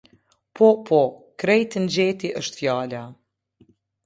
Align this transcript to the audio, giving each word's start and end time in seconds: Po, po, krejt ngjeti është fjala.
Po, 0.59 0.69
po, 0.87 1.01
krejt 1.43 1.77
ngjeti 1.83 2.33
është 2.41 2.61
fjala. 2.63 3.05